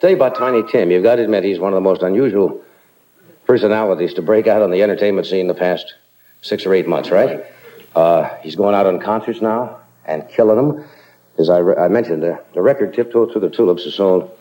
[0.00, 0.90] Tell you about Tiny Tim.
[0.90, 2.62] You've got to admit he's one of the most unusual
[3.46, 5.92] personalities to break out on the entertainment scene the past
[6.40, 7.44] six or eight months, right?
[7.94, 10.84] Uh, he's going out on concerts now and killing them.
[11.38, 14.34] As I, re- I mentioned, the, the record Tiptoe Through the Tulips has sold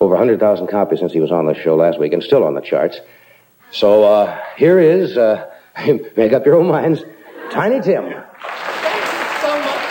[0.00, 2.60] over 100,000 copies since he was on the show last week and still on the
[2.60, 3.00] charts.
[3.72, 5.50] So uh, here is, uh,
[6.16, 7.02] make up your own minds,
[7.50, 8.04] Tiny Tim.
[8.04, 9.82] Thank you so much.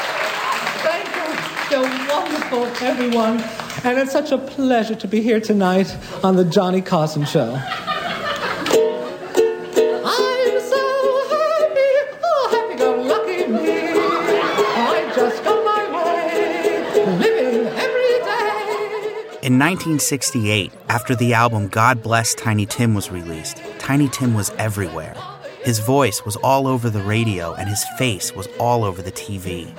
[0.87, 1.77] Thank you.
[1.77, 3.60] You're wonderful, everyone.
[3.83, 7.59] And it's such a pleasure to be here tonight on the Johnny Carson Show.
[10.03, 10.31] Oh.
[19.41, 25.15] In 1968, after the album God Bless Tiny Tim was released, Tiny Tim was everywhere.
[25.63, 29.75] His voice was all over the radio and his face was all over the TV.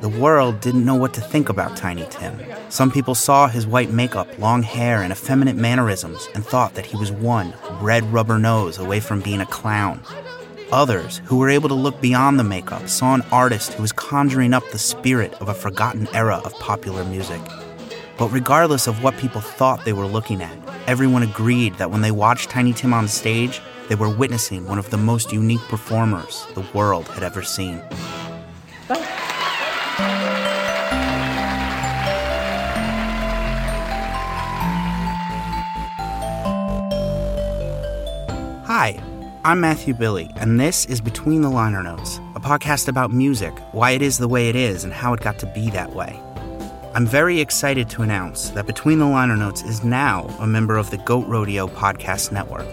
[0.00, 2.38] The world didn't know what to think about Tiny Tim.
[2.68, 6.96] Some people saw his white makeup, long hair, and effeminate mannerisms and thought that he
[6.96, 10.00] was one red rubber nose away from being a clown.
[10.72, 14.52] Others, who were able to look beyond the makeup, saw an artist who was conjuring
[14.52, 17.40] up the spirit of a forgotten era of popular music.
[18.18, 22.10] But regardless of what people thought they were looking at, everyone agreed that when they
[22.10, 26.66] watched Tiny Tim on stage, they were witnessing one of the most unique performers the
[26.74, 27.82] world had ever seen.
[39.46, 43.90] I'm Matthew Billy, and this is Between the Liner Notes, a podcast about music, why
[43.90, 46.18] it is the way it is, and how it got to be that way.
[46.94, 50.90] I'm very excited to announce that Between the Liner Notes is now a member of
[50.90, 52.66] the Goat Rodeo Podcast Network.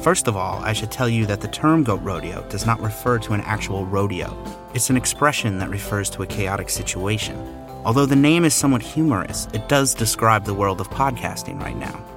[0.00, 3.18] First of all, I should tell you that the term goat rodeo does not refer
[3.18, 4.32] to an actual rodeo.
[4.74, 7.36] It's an expression that refers to a chaotic situation.
[7.84, 12.11] Although the name is somewhat humorous, it does describe the world of podcasting right now.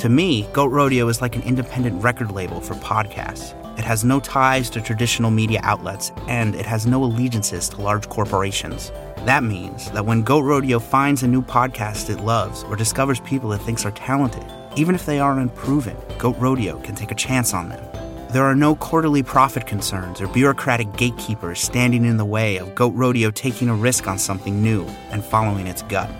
[0.00, 3.52] To me, Goat Rodeo is like an independent record label for podcasts.
[3.78, 8.08] It has no ties to traditional media outlets, and it has no allegiances to large
[8.08, 8.92] corporations.
[9.26, 13.52] That means that when Goat Rodeo finds a new podcast it loves or discovers people
[13.52, 14.42] it thinks are talented,
[14.74, 17.84] even if they aren't unproven, Goat Rodeo can take a chance on them.
[18.30, 22.94] There are no quarterly profit concerns or bureaucratic gatekeepers standing in the way of Goat
[22.94, 26.10] Rodeo taking a risk on something new and following its gut.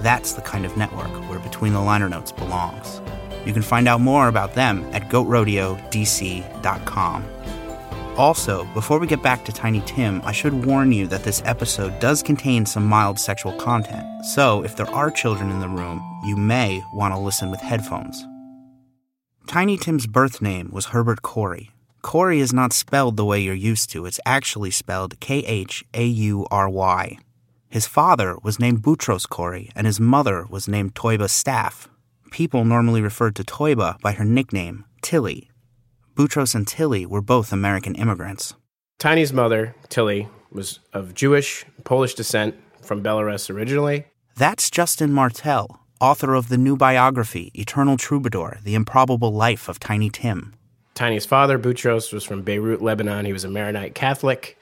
[0.00, 3.02] That's the kind of network where Between the Liner Notes belongs.
[3.46, 7.24] You can find out more about them at goatrodeo.dc.com.
[8.16, 12.00] Also, before we get back to Tiny Tim, I should warn you that this episode
[12.00, 16.34] does contain some mild sexual content, so if there are children in the room, you
[16.34, 18.24] may want to listen with headphones.
[19.46, 21.68] Tiny Tim's birth name was Herbert Khaury.
[22.02, 26.06] Khaury is not spelled the way you're used to, it's actually spelled K H A
[26.06, 27.18] U R Y.
[27.68, 31.90] His father was named Boutros Khaury, and his mother was named Toiba Staff.
[32.30, 35.50] People normally referred to Toiba by her nickname, Tilly.
[36.14, 38.54] Boutros and Tilly were both American immigrants.
[38.98, 44.06] Tiny's mother, Tilly, was of Jewish, Polish descent from Belarus originally.
[44.36, 50.10] That's Justin Martell, author of the new biography, Eternal Troubadour The Improbable Life of Tiny
[50.10, 50.54] Tim.
[50.94, 53.26] Tiny's father, Boutros, was from Beirut, Lebanon.
[53.26, 54.58] He was a Maronite Catholic.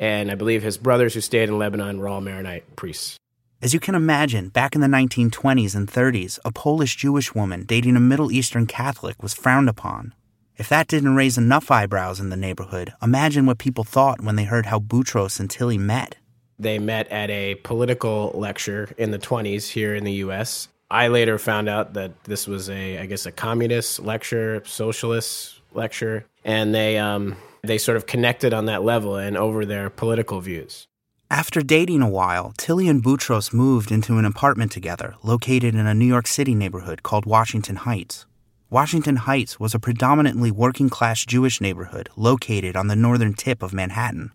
[0.00, 3.16] And I believe his brothers who stayed in Lebanon were all Maronite priests.
[3.60, 7.96] As you can imagine, back in the 1920s and 30s, a Polish Jewish woman dating
[7.96, 10.14] a Middle Eastern Catholic was frowned upon.
[10.56, 14.44] If that didn't raise enough eyebrows in the neighborhood, imagine what people thought when they
[14.44, 16.14] heard how Boutros and Tilly met.
[16.56, 20.68] They met at a political lecture in the 20s here in the US.
[20.88, 26.24] I later found out that this was a, I guess, a communist lecture, socialist lecture,
[26.44, 30.86] and they, um, they sort of connected on that level and over their political views.
[31.30, 35.92] After dating a while, Tilly and Boutros moved into an apartment together located in a
[35.92, 38.24] New York City neighborhood called Washington Heights.
[38.70, 43.74] Washington Heights was a predominantly working class Jewish neighborhood located on the northern tip of
[43.74, 44.32] Manhattan.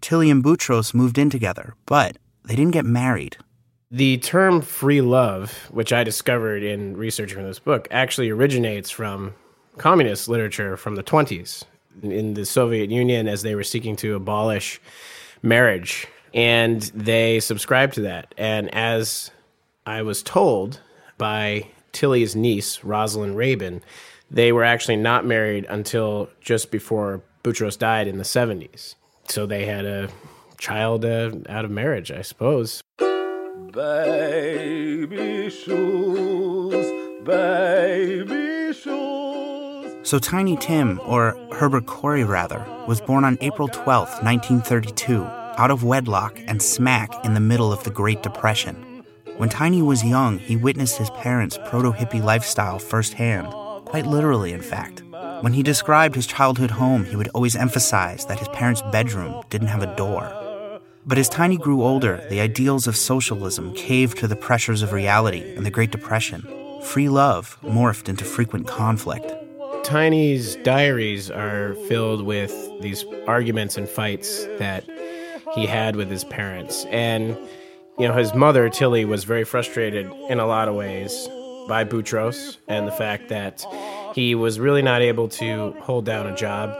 [0.00, 3.36] Tilly and Boutros moved in together, but they didn't get married.
[3.92, 9.32] The term free love, which I discovered in researching this book, actually originates from
[9.78, 11.62] communist literature from the 20s
[12.02, 14.80] in the Soviet Union as they were seeking to abolish
[15.40, 16.08] marriage.
[16.36, 18.34] And they subscribed to that.
[18.36, 19.30] And as
[19.86, 20.80] I was told
[21.16, 23.82] by Tilly's niece, Rosalind Rabin,
[24.30, 28.96] they were actually not married until just before Boutros died in the 70s.
[29.28, 30.10] So they had a
[30.58, 32.82] child uh, out of marriage, I suppose.
[33.72, 36.86] Baby shoes,
[37.24, 39.92] baby shoes.
[40.02, 45.84] So Tiny Tim, or Herbert Khaury rather, was born on April 12, 1932, out of
[45.84, 49.04] wedlock and smack in the middle of the Great Depression.
[49.36, 53.48] When Tiny was young, he witnessed his parents' proto hippie lifestyle firsthand,
[53.84, 55.02] quite literally, in fact.
[55.42, 59.68] When he described his childhood home, he would always emphasize that his parents' bedroom didn't
[59.68, 60.80] have a door.
[61.04, 65.54] But as Tiny grew older, the ideals of socialism caved to the pressures of reality
[65.54, 66.42] and the Great Depression.
[66.82, 69.32] Free love morphed into frequent conflict.
[69.84, 74.84] Tiny's diaries are filled with these arguments and fights that
[75.56, 76.84] he had with his parents.
[76.90, 77.36] And,
[77.98, 81.28] you know, his mother, Tilly, was very frustrated in a lot of ways
[81.66, 83.64] by Boutros and the fact that
[84.14, 86.70] he was really not able to hold down a job.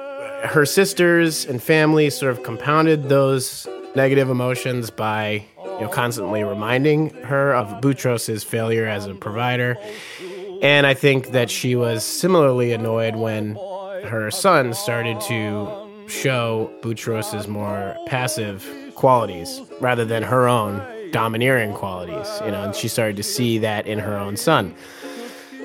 [0.44, 7.11] Her sisters and family sort of compounded those negative emotions by you know constantly reminding
[7.25, 9.76] her of Boutros's failure as a provider.
[10.62, 13.56] And I think that she was similarly annoyed when
[14.05, 20.82] her son started to show Boutros's more passive qualities rather than her own
[21.12, 24.75] domineering qualities, you know, and she started to see that in her own son.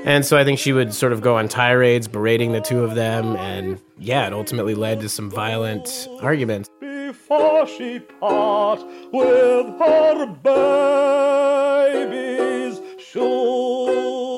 [0.03, 2.95] And so I think she would sort of go on tirades berating the two of
[2.95, 6.69] them and yeah, it ultimately led to some violent arguments.
[6.79, 8.79] Before she part
[9.11, 10.25] with her
[12.03, 14.30] baby's shoes.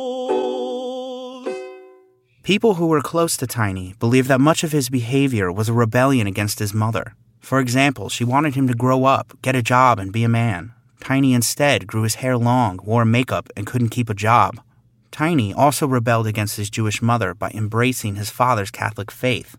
[2.43, 6.27] People who were close to Tiny believed that much of his behavior was a rebellion
[6.27, 7.15] against his mother.
[7.39, 10.73] For example, she wanted him to grow up, get a job, and be a man.
[10.99, 14.59] Tiny instead grew his hair long, wore makeup, and couldn't keep a job.
[15.09, 19.55] Tiny also rebelled against his Jewish mother by embracing his father's Catholic faith.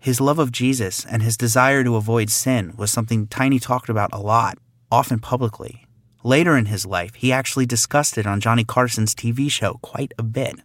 [0.00, 4.12] His love of Jesus and his desire to avoid sin was something Tiny talked about
[4.12, 4.58] a lot,
[4.90, 5.86] often publicly.
[6.24, 10.24] Later in his life, he actually discussed it on Johnny Carson's TV show quite a
[10.24, 10.56] bit.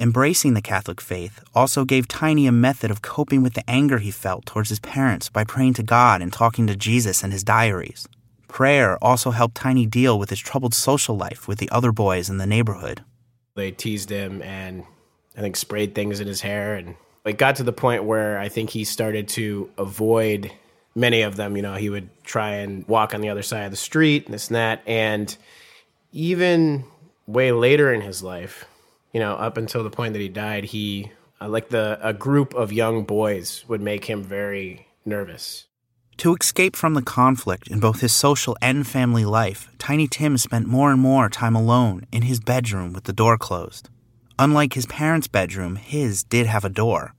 [0.00, 4.12] Embracing the Catholic faith also gave Tiny a method of coping with the anger he
[4.12, 8.06] felt towards his parents by praying to God and talking to Jesus in his diaries.
[8.46, 12.38] Prayer also helped Tiny deal with his troubled social life with the other boys in
[12.38, 13.02] the neighborhood.
[13.56, 14.84] They teased him and
[15.36, 16.94] I think sprayed things in his hair and
[17.24, 20.52] it got to the point where I think he started to avoid
[20.94, 21.56] many of them.
[21.56, 24.32] You know, he would try and walk on the other side of the street, and
[24.32, 24.80] this and that.
[24.86, 25.36] And
[26.12, 26.84] even
[27.26, 28.64] way later in his life,
[29.12, 31.10] you know, up until the point that he died, he
[31.40, 35.66] uh, like the a group of young boys would make him very nervous.
[36.18, 40.66] To escape from the conflict in both his social and family life, Tiny Tim spent
[40.66, 43.88] more and more time alone in his bedroom with the door closed.
[44.36, 47.14] Unlike his parents' bedroom, his did have a door.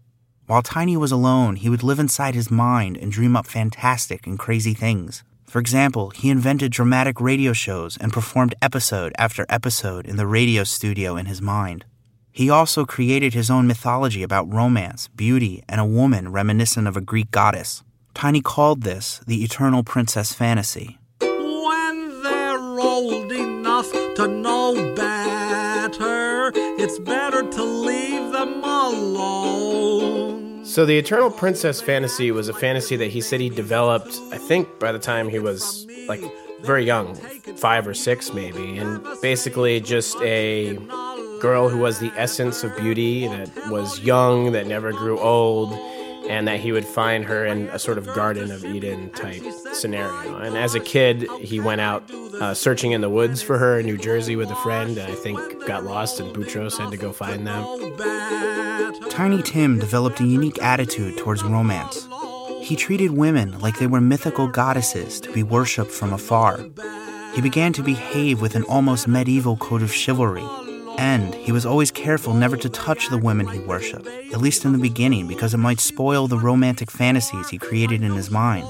[0.47, 4.37] While Tiny was alone, he would live inside his mind and dream up fantastic and
[4.37, 5.23] crazy things.
[5.49, 10.63] For example, he invented dramatic radio shows and performed episode after episode in the radio
[10.63, 11.85] studio in his mind.
[12.31, 17.01] He also created his own mythology about romance, beauty, and a woman reminiscent of a
[17.01, 17.83] Greek goddess.
[18.13, 20.99] Tiny called this the eternal princess fantasy.
[21.19, 30.28] When they're old enough to know better, it's better to leave them alone.
[30.69, 34.77] So the Eternal Princess fantasy was a fantasy that he said he developed, I think
[34.77, 36.21] by the time he was like
[36.61, 40.75] very young, 5 or 6 maybe, and basically just a
[41.41, 45.73] girl who was the essence of beauty that was young, that never grew old
[46.29, 49.41] and that he would find her in a sort of Garden of Eden type
[49.73, 50.37] scenario.
[50.37, 52.09] And as a kid, he went out
[52.39, 55.15] uh, searching in the woods for her in New Jersey with a friend, and I
[55.15, 57.65] think got lost, and Boutros had to go find them.
[59.09, 62.07] Tiny Tim developed a unique attitude towards romance.
[62.61, 66.59] He treated women like they were mythical goddesses to be worshipped from afar.
[67.33, 70.45] He began to behave with an almost medieval code of chivalry,
[70.99, 74.73] and he was always careful never to touch the women he worshiped, at least in
[74.73, 78.67] the beginning, because it might spoil the romantic fantasies he created in his mind.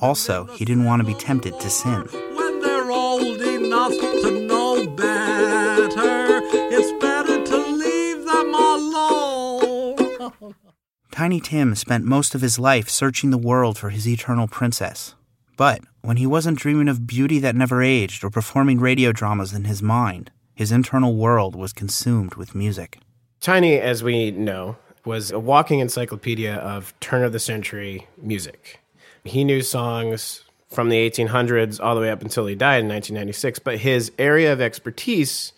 [0.00, 2.08] Also, he didn't want to be tempted to sin.
[2.34, 6.40] When they're old enough to know better,
[6.72, 10.54] it's better to leave them alone.
[11.12, 15.14] Tiny Tim spent most of his life searching the world for his eternal princess.
[15.58, 19.64] But when he wasn't dreaming of beauty that never aged or performing radio dramas in
[19.64, 22.98] his mind, his internal world was consumed with music.
[23.40, 28.80] Tiny, as we know, was a walking encyclopedia of turn of the century music.
[29.22, 33.60] He knew songs from the 1800s all the way up until he died in 1996,
[33.60, 35.52] but his area of expertise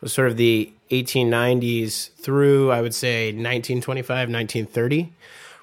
[0.00, 5.12] was sort of the 1890s through, I would say, 1925, 1930.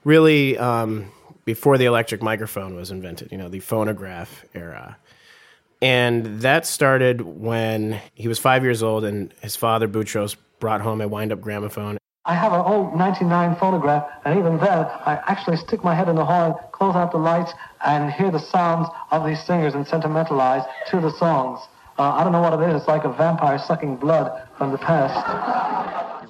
[0.04, 1.12] Really, um,
[1.44, 4.98] before the electric microphone was invented, you know, the phonograph era.
[5.82, 11.02] And that started when he was five years old, and his father, Boutros, brought home
[11.02, 11.98] a wind up gramophone.
[12.28, 16.16] I have an old 99 phonograph, and even then, I actually stick my head in
[16.16, 17.54] the horn, close out the lights,
[17.86, 21.60] and hear the sounds of these singers and sentimentalize to the songs.
[22.00, 22.82] Uh, I don't know what it is.
[22.82, 25.14] It's like a vampire sucking blood from the past.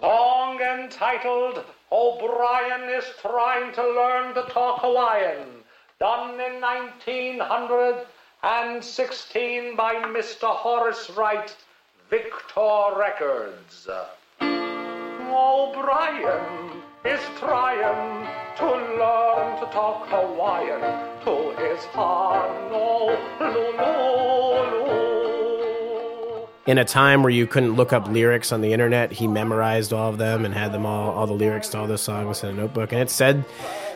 [0.02, 5.48] Song entitled O'Brien is Trying to Learn to Talk Hawaiian,
[5.98, 6.60] done in
[8.46, 10.48] 1916 by Mr.
[10.48, 11.56] Horace Wright,
[12.12, 13.88] Victor Records.
[15.32, 20.80] O'Brien is trying to learn to talk Hawaiian
[21.26, 23.18] to his Honolulu.
[26.68, 30.12] In a time where you couldn't look up lyrics on the internet, he memorized all
[30.12, 32.54] of them and had them all, all the lyrics to all the songs in a
[32.54, 32.92] notebook.
[32.92, 33.44] And it said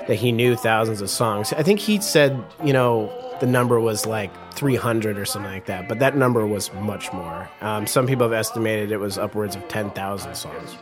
[0.07, 1.53] that he knew thousands of songs.
[1.53, 5.87] I think he said, you know, the number was like 300 or something like that,
[5.87, 7.49] but that number was much more.
[7.61, 10.77] Um, some people have estimated it was upwards of 10,000 songs.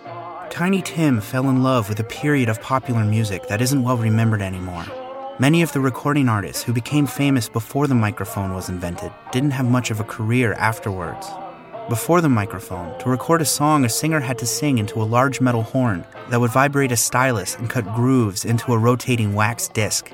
[0.49, 4.41] Tiny Tim fell in love with a period of popular music that isn't well remembered
[4.41, 4.85] anymore.
[5.39, 9.69] Many of the recording artists who became famous before the microphone was invented didn't have
[9.69, 11.27] much of a career afterwards.
[11.89, 15.39] Before the microphone, to record a song, a singer had to sing into a large
[15.39, 20.11] metal horn that would vibrate a stylus and cut grooves into a rotating wax disc.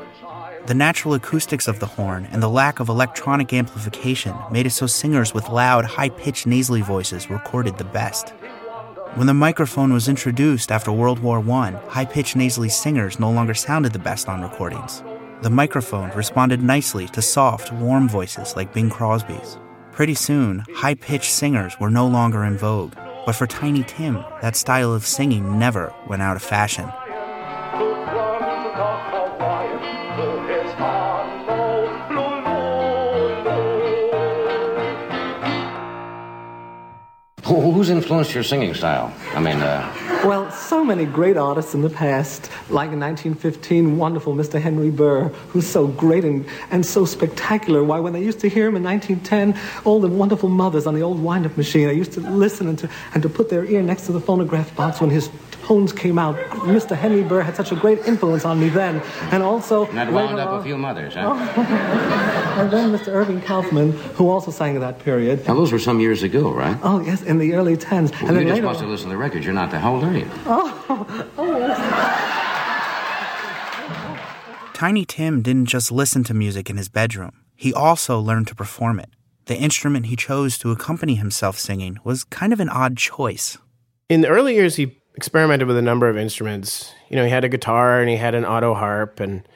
[0.65, 4.87] The natural acoustics of the horn and the lack of electronic amplification made it so
[4.87, 8.29] singers with loud, high pitched nasally voices recorded the best.
[9.15, 13.53] When the microphone was introduced after World War I, high pitched nasally singers no longer
[13.53, 15.03] sounded the best on recordings.
[15.41, 19.57] The microphone responded nicely to soft, warm voices like Bing Crosby's.
[19.91, 24.55] Pretty soon, high pitched singers were no longer in vogue, but for Tiny Tim, that
[24.55, 26.89] style of singing never went out of fashion.
[37.61, 39.13] Who- Who's influenced your singing style?
[39.35, 39.87] I mean, uh,
[40.25, 44.59] Well, so many great artists in the past, like in 1915, wonderful Mr.
[44.59, 47.83] Henry Burr, who's so great and, and so spectacular.
[47.83, 51.01] Why, when they used to hear him in 1910, all the wonderful mothers on the
[51.01, 54.05] old wind-up machine, they used to listen and to, and to put their ear next
[54.07, 55.29] to the phonograph box when his
[55.63, 56.35] tones came out.
[56.67, 56.95] Mr.
[56.95, 59.01] Henry Burr had such a great influence on me then.
[59.31, 59.85] And also...
[59.85, 61.33] that wound later up a few mothers, huh?
[62.53, 63.07] And then Mr.
[63.07, 65.47] Irving Kaufman, who also sang in that period.
[65.47, 66.77] Now, those were some years ago, right?
[66.83, 68.11] Oh, yes, in the early 10s.
[68.11, 69.43] Well, and you then just later must have on- listened to the records.
[69.43, 69.81] You're not that.
[69.81, 70.29] How old are you?
[70.45, 71.31] Oh.
[71.37, 71.49] oh
[74.73, 78.99] Tiny Tim didn't just listen to music in his bedroom, he also learned to perform
[78.99, 79.09] it.
[79.45, 83.57] The instrument he chose to accompany himself singing was kind of an odd choice.
[84.09, 86.93] In the early years, he experimented with a number of instruments.
[87.09, 89.47] You know, he had a guitar and he had an auto harp and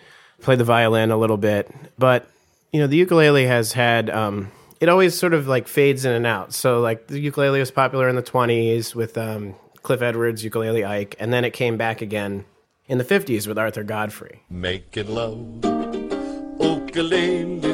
[0.42, 1.70] played the violin a little bit.
[1.98, 2.30] But,
[2.72, 6.28] you know, the ukulele has had, um, it always sort of like fades in and
[6.28, 6.54] out.
[6.54, 11.16] So, like, the ukulele was popular in the 20s with um, Cliff Edwards, Ukulele Ike,
[11.20, 12.46] and then it came back again
[12.88, 14.44] in the 50s with Arthur Godfrey.
[14.50, 15.66] Make Making love,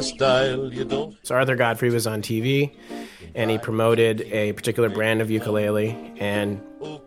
[0.02, 1.16] style, you don't.
[1.22, 2.76] So Arthur Godfrey was on TV,
[3.34, 6.60] and he promoted a particular brand of ukulele, and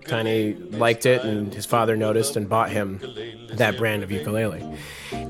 [0.07, 2.99] Tiny liked it, and his father noticed and bought him
[3.53, 4.63] that brand of ukulele.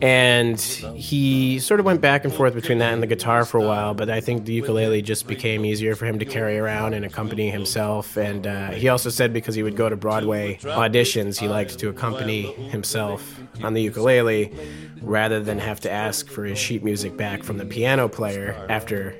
[0.02, 3.66] And he sort of went back and forth between that and the guitar for a
[3.66, 7.04] while, but I think the ukulele just became easier for him to carry around and
[7.04, 8.18] accompany himself.
[8.18, 11.90] And uh, he also said because he would go to Broadway auditions, he liked to
[11.90, 14.54] accompany himself on the ukulele
[15.02, 19.16] rather than have to ask for his sheet music back from the piano player after,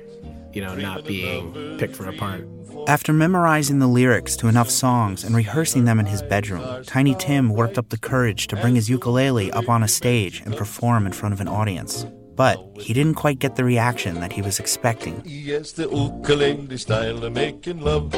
[0.52, 2.46] you know, not being picked for a part.
[2.86, 7.50] After memorizing the lyrics to enough songs and rehearsing them in his bedroom, Tiny Tim
[7.50, 11.12] worked up the courage to bring his ukulele up on a stage and perform in
[11.12, 12.06] front of an audience.
[12.34, 15.22] But he didn't quite get the reaction that he was expecting.
[15.24, 18.14] Yes, the ukulele style of making love.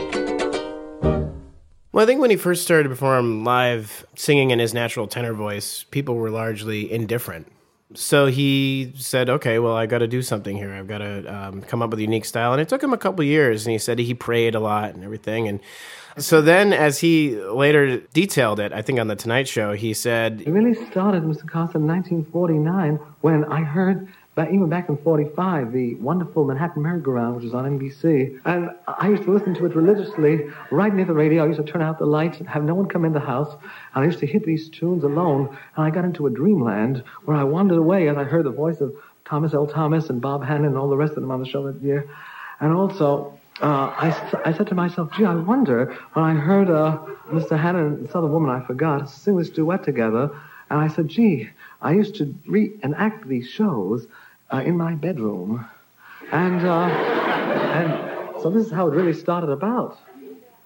[1.92, 5.32] Well, I think when he first started to perform live, singing in his natural tenor
[5.32, 7.50] voice, people were largely indifferent.
[7.94, 10.72] So he said, "Okay, well, I got to do something here.
[10.72, 12.98] I've got to um, come up with a unique style." And it took him a
[12.98, 15.48] couple years, and he said he prayed a lot and everything.
[15.48, 15.60] And
[16.18, 20.42] so then, as he later detailed it, I think on the Tonight Show, he said,
[20.44, 21.48] It really started, Mr.
[21.48, 27.36] Carson, in 1949 when I heard, back, even back in 45, the wonderful Manhattan Merry-Go-Round,
[27.36, 28.40] which was on NBC.
[28.44, 31.44] And I used to listen to it religiously right near the radio.
[31.44, 33.52] I used to turn out the lights and have no one come in the house.
[33.94, 35.48] And I used to hit these tunes alone.
[35.76, 38.80] And I got into a dreamland where I wandered away as I heard the voice
[38.80, 38.94] of
[39.24, 39.66] Thomas L.
[39.66, 42.08] Thomas and Bob Hannon and all the rest of them on the show that year.
[42.60, 46.98] And also, uh, I, I said to myself, gee, I wonder when I heard uh,
[47.28, 47.58] Mr.
[47.58, 50.30] Hannon and this other woman I forgot sing this duet together,
[50.70, 51.50] and I said, gee,
[51.82, 54.06] I used to reenact these shows
[54.52, 55.66] uh, in my bedroom.
[56.30, 59.98] And, uh, and so this is how it really started about.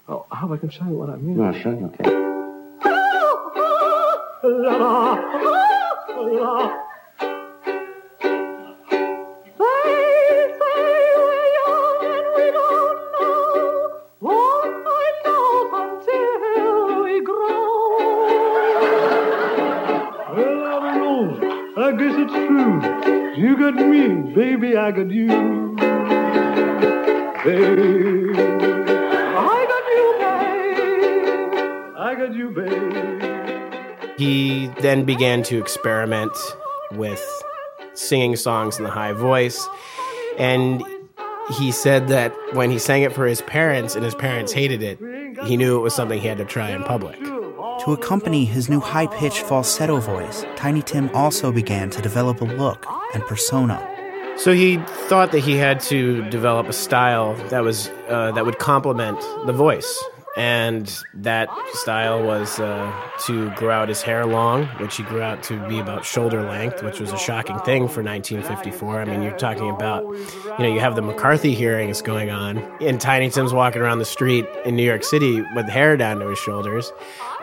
[0.07, 1.39] Oh, I hope I can show you what I mean.
[1.39, 2.21] No, sure, okay.
[23.37, 25.27] You got me, baby, I got you.
[27.45, 28.37] Babe,
[29.37, 31.97] I got you, babe.
[31.99, 34.19] I got you, babe.
[34.19, 36.31] He then began to experiment
[36.93, 37.21] with
[37.95, 39.67] singing songs in the high voice.
[40.39, 40.85] And
[41.59, 45.01] he said that when he sang it for his parents and his parents hated it,
[45.45, 47.19] he knew it was something he had to try in public.
[47.85, 52.47] To accompany his new high pitched falsetto voice, Tiny Tim also began to develop a
[52.47, 53.79] look and persona.
[54.39, 58.59] So he thought that he had to develop a style that was uh, that would
[58.59, 60.03] complement the voice,
[60.37, 62.93] and that style was uh,
[63.27, 66.83] to grow out his hair long, which he grew out to be about shoulder length,
[66.83, 69.01] which was a shocking thing for 1954.
[69.01, 73.01] I mean, you're talking about, you know, you have the McCarthy hearings going on, and
[73.01, 76.39] Tiny Tim's walking around the street in New York City with hair down to his
[76.39, 76.93] shoulders,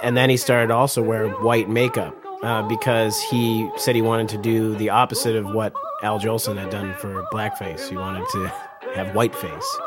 [0.03, 2.17] and then he started also wearing white makeup.
[2.43, 6.71] Uh, because he said he wanted to do the opposite of what Al Jolson had
[6.71, 7.87] done for blackface.
[7.87, 8.47] He wanted to
[8.95, 9.79] have whiteface.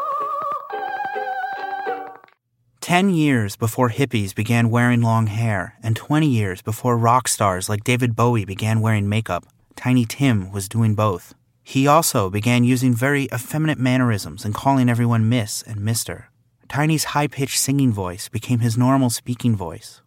[2.85, 7.83] 10 years before hippies began wearing long hair, and 20 years before rock stars like
[7.83, 11.35] David Bowie began wearing makeup, Tiny Tim was doing both.
[11.62, 16.29] He also began using very effeminate mannerisms and calling everyone Miss and Mister.
[16.69, 20.03] Tiny's high pitched singing voice became his normal speaking voice.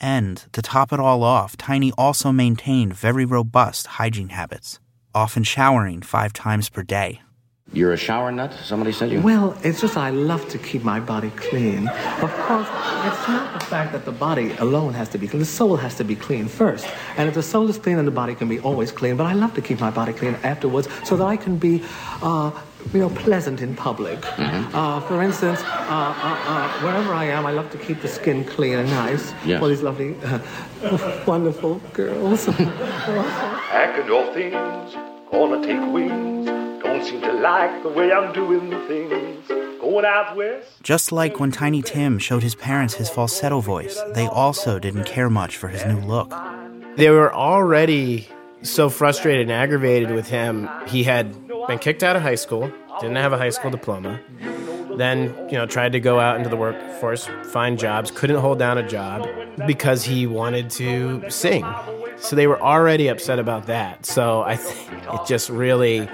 [0.00, 4.80] And, to top it all off, Tiny also maintained very robust hygiene habits,
[5.14, 7.20] often showering five times per day.
[7.72, 8.54] You're a shower nut?
[8.64, 9.20] Somebody said you?
[9.20, 11.88] Well, it's just I love to keep my body clean.
[11.88, 12.68] Of course,
[13.04, 15.40] it's not the fact that the body alone has to be clean.
[15.40, 16.86] The soul has to be clean first.
[17.16, 19.16] And if the soul is clean, then the body can be always clean.
[19.16, 21.82] But I love to keep my body clean afterwards so that I can be,
[22.22, 22.52] uh,
[22.94, 24.24] you know, pleasant in public.
[24.38, 28.44] Uh, for instance, uh, uh, uh, wherever I am, I love to keep the skin
[28.44, 29.58] clean and nice Yes.
[29.58, 30.38] for these lovely, uh,
[31.26, 32.46] wonderful girls.
[32.46, 34.94] Packing your things,
[35.32, 36.35] gonna take wings.
[36.96, 39.46] Don't seem to like the way I'm doing things.
[39.80, 40.82] Going out west.
[40.82, 45.28] Just like when Tiny Tim showed his parents his falsetto voice, they also didn't care
[45.28, 46.32] much for his new look.
[46.96, 48.26] They were already
[48.62, 50.70] so frustrated and aggravated with him.
[50.86, 51.34] He had
[51.66, 54.18] been kicked out of high school, didn't have a high school diploma.
[54.96, 58.78] Then, you know, tried to go out into the workforce, find jobs, couldn't hold down
[58.78, 59.28] a job
[59.66, 61.62] because he wanted to sing.
[62.18, 64.06] So they were already upset about that.
[64.06, 66.08] So I think it just really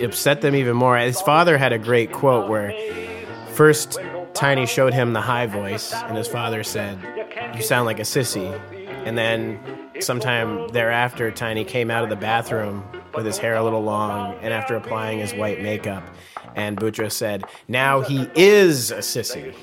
[0.00, 0.96] upset them even more.
[0.98, 2.72] His father had a great quote where
[3.52, 3.98] first
[4.34, 6.96] Tiny showed him the high voice, and his father said,
[7.56, 8.48] You sound like a sissy.
[9.04, 9.58] And then
[10.00, 12.84] sometime thereafter, Tiny came out of the bathroom
[13.16, 16.04] with his hair a little long and after applying his white makeup.
[16.54, 19.54] And Boutros said, Now he is a sissy.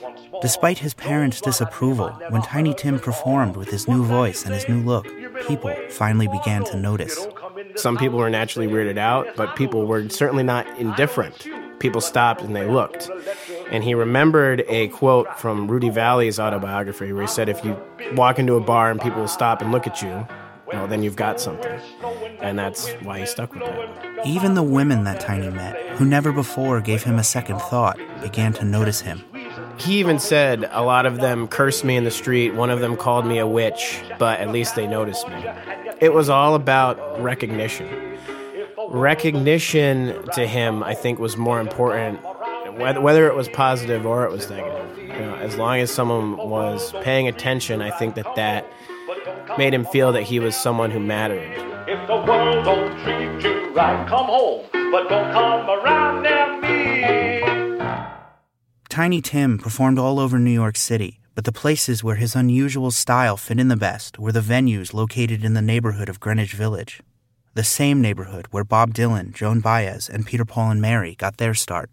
[0.41, 4.81] Despite his parents' disapproval, when Tiny Tim performed with his new voice and his new
[4.81, 5.07] look,
[5.47, 7.27] people finally began to notice.
[7.75, 11.47] Some people were naturally weirded out, but people were certainly not indifferent.
[11.79, 13.09] People stopped and they looked.
[13.71, 17.77] And he remembered a quote from Rudy Vallee's autobiography where he said, If you
[18.13, 20.27] walk into a bar and people will stop and look at you,
[20.67, 21.79] well, then you've got something.
[22.39, 24.25] And that's why he stuck with that.
[24.25, 28.53] Even the women that Tiny met, who never before gave him a second thought, began
[28.53, 29.23] to notice him.
[29.77, 32.53] He even said a lot of them cursed me in the street.
[32.53, 35.45] One of them called me a witch, but at least they noticed me.
[36.01, 38.17] It was all about recognition.
[38.89, 42.19] Recognition to him, I think, was more important,
[42.77, 44.97] whether, it was positive or it was negative.
[44.97, 48.65] You know, as long as someone was paying attention, I think that that
[49.57, 51.51] made him feel that he was someone who mattered.
[51.87, 57.24] If the world don't treat you right, come home, but don't come around near me.
[58.95, 63.35] Tiny Tim performed all over New York City, but the places where his unusual style
[63.35, 67.01] fit in the best were the venues located in the neighborhood of Greenwich Village,
[67.55, 71.53] the same neighborhood where Bob Dylan, Joan Baez, and Peter Paul and Mary got their
[71.53, 71.89] start.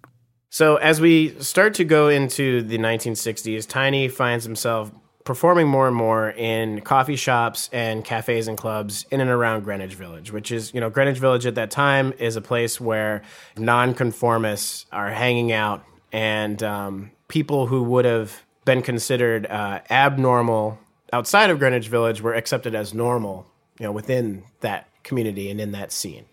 [0.48, 4.92] So as we start to go into the 1960s, Tiny finds himself
[5.24, 9.94] performing more and more in coffee shops and cafes and clubs in and around Greenwich
[9.94, 13.22] Village, which is, you know, Greenwich Village at that time is a place where
[13.56, 20.78] nonconformists are hanging out and um, people who would have been considered uh, abnormal
[21.12, 23.46] outside of Greenwich Village were accepted as normal,
[23.78, 26.24] you know, within that community and in that scene.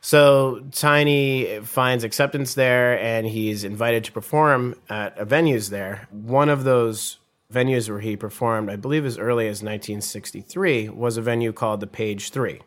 [0.00, 6.06] So Tiny finds acceptance there, and he's invited to perform at venues there.
[6.10, 7.18] One of those
[7.52, 11.86] venues where he performed, I believe as early as 1963, was a venue called the
[11.86, 12.60] Page Three.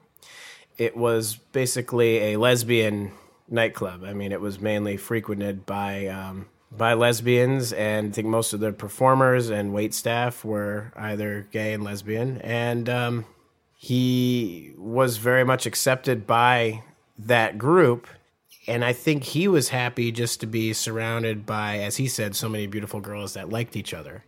[0.77, 3.11] It was basically a lesbian
[3.49, 4.03] nightclub.
[4.03, 8.59] I mean, it was mainly frequented by um, by lesbians, and I think most of
[8.59, 12.39] the performers and wait staff were either gay and lesbian.
[12.41, 13.25] And um,
[13.75, 16.83] he was very much accepted by
[17.17, 18.07] that group.
[18.67, 22.47] And I think he was happy just to be surrounded by, as he said, so
[22.47, 24.23] many beautiful girls that liked each other.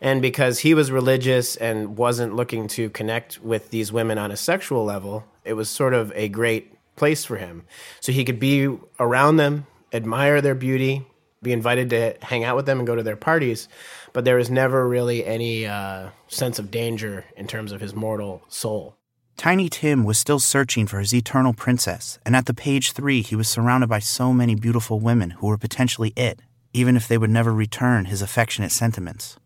[0.00, 4.36] And because he was religious and wasn't looking to connect with these women on a
[4.36, 7.64] sexual level, it was sort of a great place for him.
[8.00, 8.68] So he could be
[9.00, 11.04] around them, admire their beauty,
[11.42, 13.68] be invited to hang out with them and go to their parties,
[14.12, 18.42] but there was never really any uh, sense of danger in terms of his mortal
[18.48, 18.96] soul.
[19.38, 23.34] Tiny Tim was still searching for his eternal princess, and at the page three, he
[23.34, 26.40] was surrounded by so many beautiful women who were potentially it,
[26.74, 29.38] even if they would never return his affectionate sentiments.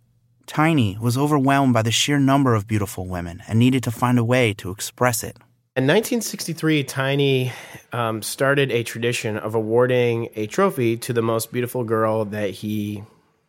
[0.47, 4.25] Tiny was overwhelmed by the sheer number of beautiful women and needed to find a
[4.25, 5.39] way to express it.
[5.77, 7.53] In 1963, Tiny
[7.93, 13.03] um, started a tradition of awarding a trophy to the most beautiful girl that he,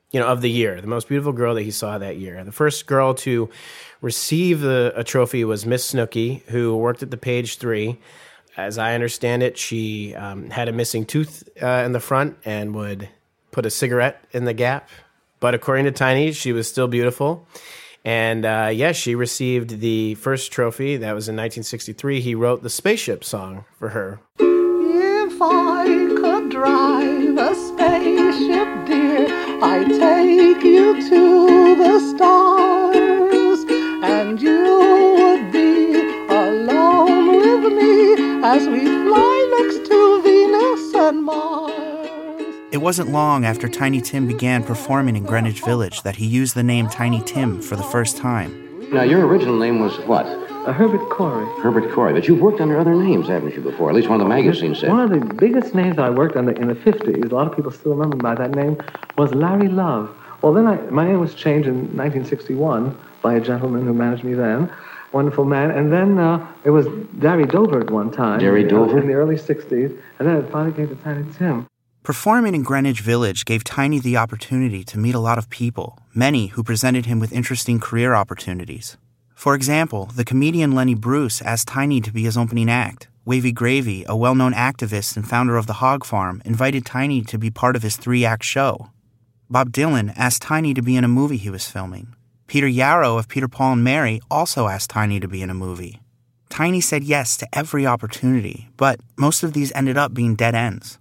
[0.10, 2.44] you know, of the year, the most beautiful girl that he saw that year.
[2.44, 3.48] The first girl to
[4.02, 8.00] receive the, a trophy was Miss Snooky, who worked at the page three.
[8.58, 12.74] As I understand it, she um, had a missing tooth uh, in the front and
[12.74, 13.08] would
[13.52, 14.90] put a cigarette in the gap.
[15.40, 17.48] But according to Tiny, she was still beautiful.
[18.06, 20.96] And uh, yes, yeah, she received the first trophy.
[20.96, 22.22] That was in 1963.
[22.22, 24.20] He wrote the spaceship song for her.
[24.38, 29.26] If I could drive a spaceship, dear,
[29.63, 33.65] I'd take you to the stars,
[34.04, 34.62] and you
[35.18, 35.96] would be
[36.30, 41.64] alone with me as we fly next to Venus and Mars.
[42.76, 46.62] It wasn't long after Tiny Tim began performing in Greenwich Village that he used the
[46.62, 48.92] name Tiny Tim for the first time.
[48.92, 50.26] Now, your original name was what?
[50.26, 51.48] Uh, Herbert Khaury.
[51.62, 52.14] Herbert Khaury.
[52.14, 53.92] But you've worked under other names, haven't you, before?
[53.92, 54.90] At least one of the magazines said.
[54.90, 57.72] One of the biggest names I worked under in the 50s, a lot of people
[57.72, 58.76] still remember by that name,
[59.18, 60.14] was Larry Love.
[60.42, 64.34] Well, then I, my name was changed in 1961 by a gentleman who managed me
[64.34, 64.70] then.
[65.14, 65.72] Wonderful man.
[65.72, 66.88] And then uh, it was
[67.20, 68.42] Darry Dover at one time.
[68.42, 69.00] Darry Dover?
[69.00, 69.98] In the early 60s.
[70.20, 71.70] And then it finally came to Tiny Tim.
[72.06, 76.48] Performing in Greenwich Village gave Tiny the opportunity to meet a lot of people, many
[76.54, 78.96] who presented him with interesting career opportunities.
[79.34, 83.08] For example, the comedian Lenny Bruce asked Tiny to be his opening act.
[83.26, 87.39] Wavy Gravy, a well known activist and founder of the Hog Farm, invited Tiny to
[87.39, 88.91] be part of his three act show.
[89.50, 92.13] Bob Dylan asked Tiny to be in a movie he was filming.
[92.46, 96.02] Peter Yarrow of Peter Paul and Mary also asked Tiny to be in a movie.
[96.50, 101.00] Tiny said yes to every opportunity, but most of these ended up being dead ends.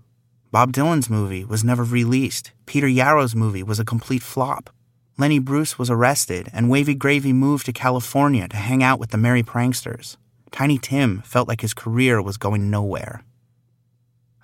[0.55, 2.53] Bob Dylan's movie was never released.
[2.65, 4.71] Peter Yarrow's movie was a complete flop.
[5.19, 9.19] Lenny Bruce was arrested, and Wavy Gravy moved to California to hang out with the
[9.19, 10.17] Merry Pranksters.
[10.53, 13.25] Tiny Tim felt like his career was going nowhere.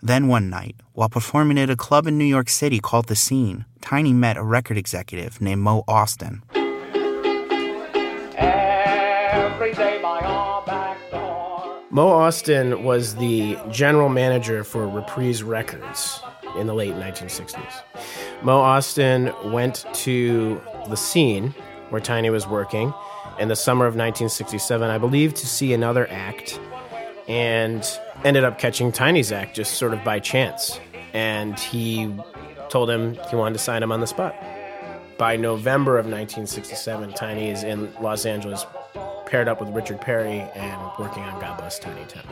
[0.03, 3.65] Then one night, while performing at a club in New York City called The Scene,
[3.81, 6.41] Tiny met a record executive named Mo Ostin.
[11.93, 16.21] Mo Ostin was the general manager for Reprise Records
[16.57, 17.83] in the late 1960s.
[18.43, 21.53] Mo Ostin went to the scene
[21.89, 22.95] where Tiny was working
[23.41, 26.61] in the summer of 1967, I believe, to see another act,
[27.27, 27.85] and
[28.23, 30.79] ended up catching Tiny's act just sort of by chance.
[31.13, 32.15] And he
[32.69, 34.37] told him he wanted to sign him on the spot.
[35.19, 38.65] By November of 1967, Tiny is in Los Angeles
[39.27, 42.25] paired up with Richard Perry and working on God Bless Tiny Tim.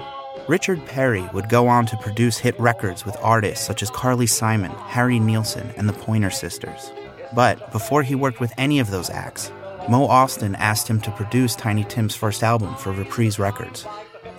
[0.48, 4.70] Richard Perry would go on to produce hit records with artists such as Carly Simon,
[4.70, 6.90] Harry Nilsson, and the Pointer Sisters.
[7.34, 9.52] But before he worked with any of those acts,
[9.88, 13.86] Mo Ostin asked him to produce Tiny Tim's first album for Reprise Records.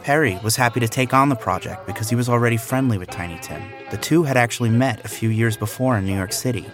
[0.04, 3.40] Perry was happy to take on the project because he was already friendly with Tiny
[3.42, 3.62] Tim.
[3.92, 6.66] The two had actually met a few years before in New York City.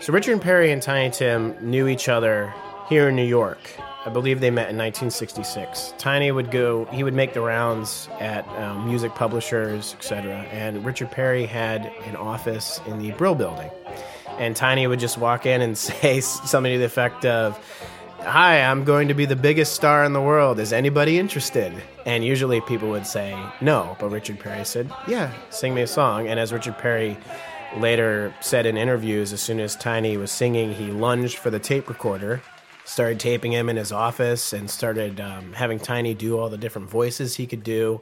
[0.00, 2.54] So Richard Perry and Tiny Tim knew each other
[2.88, 3.58] here in New York
[4.06, 5.94] I believe they met in 1966.
[5.98, 10.42] Tiny would go, he would make the rounds at um, music publishers, etc.
[10.52, 13.68] And Richard Perry had an office in the Brill building.
[14.38, 17.58] And Tiny would just walk in and say something to the effect of,
[18.20, 20.60] Hi, I'm going to be the biggest star in the world.
[20.60, 21.72] Is anybody interested?
[22.06, 26.28] And usually people would say no, but Richard Perry said, Yeah, sing me a song.
[26.28, 27.16] And as Richard Perry
[27.76, 31.88] later said in interviews, as soon as Tiny was singing, he lunged for the tape
[31.88, 32.40] recorder
[32.86, 36.88] started taping him in his office and started um, having Tiny do all the different
[36.88, 38.00] voices he could do.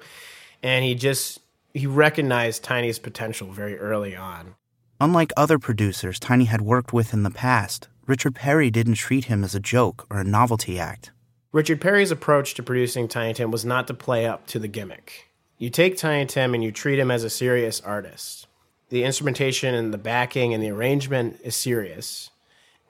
[0.62, 1.40] And he just
[1.72, 4.54] he recognized Tiny's potential very early on.
[5.00, 9.42] Unlike other producers Tiny had worked with in the past, Richard Perry didn't treat him
[9.42, 11.10] as a joke or a novelty act.
[11.52, 15.30] Richard Perry's approach to producing Tiny Tim was not to play up to the gimmick.
[15.56, 18.46] You take Tiny Tim and you treat him as a serious artist.
[18.90, 22.30] The instrumentation and the backing and the arrangement is serious.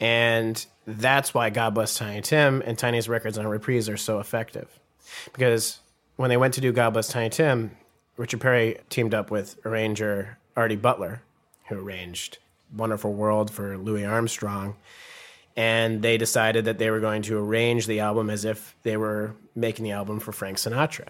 [0.04, 4.68] And that's why God Bless Tiny Tim and Tiny's records on reprise are so effective.
[5.32, 5.78] because
[6.16, 7.70] when they went to do God Bless Tiny Tim,
[8.18, 11.22] Richard Perry teamed up with arranger Artie Butler,
[11.68, 12.36] who arranged
[12.76, 14.76] Wonderful World for Louis Armstrong.
[15.56, 19.34] And they decided that they were going to arrange the album as if they were
[19.54, 21.08] making the album for Frank Sinatra.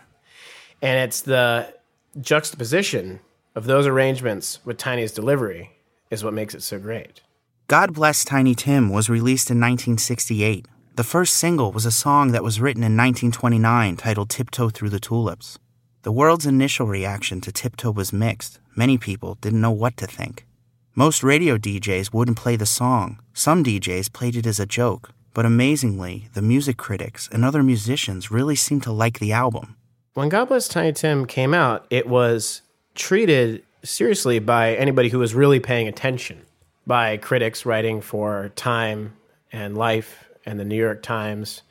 [0.81, 1.75] And it's the
[2.21, 3.19] juxtaposition
[3.57, 5.73] of those arrangements with Tiny's delivery
[6.11, 7.23] is what makes it so great.
[7.67, 10.69] God Bless Tiny Tim was released in 1968.
[10.97, 15.01] The first single was a song that was written in 1929 titled Tiptoe Through the
[15.01, 15.59] Tulips.
[16.03, 18.61] The world's initial reaction to Tiptoe was mixed.
[18.77, 20.47] Many people didn't know what to think.
[20.95, 23.19] Most radio DJs wouldn't play the song.
[23.33, 25.13] Some DJs played it as a joke.
[25.33, 29.77] But amazingly, the music critics and other musicians really seemed to like the album.
[30.13, 32.61] When God Bless Tiny Tim came out, it was
[32.95, 36.44] treated seriously by anybody who was really paying attention,
[36.87, 39.15] by critics writing for Time
[39.53, 41.63] and Life and the New York Times.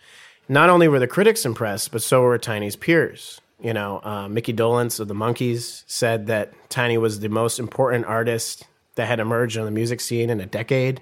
[0.49, 3.39] Not only were the critics impressed, but so were Tiny's peers.
[3.61, 8.05] You know, uh, Mickey Dolenz of the Monkees said that Tiny was the most important
[8.05, 11.01] artist that had emerged on the music scene in a decade.